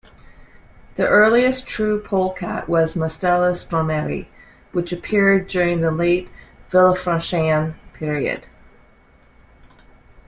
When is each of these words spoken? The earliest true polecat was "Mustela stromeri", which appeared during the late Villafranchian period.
The 0.95 1.05
earliest 1.07 1.67
true 1.67 1.99
polecat 2.01 2.67
was 2.67 2.95
"Mustela 2.95 3.51
stromeri", 3.53 4.25
which 4.71 4.91
appeared 4.91 5.45
during 5.47 5.81
the 5.81 5.91
late 5.91 6.31
Villafranchian 6.71 7.75
period. 7.93 8.47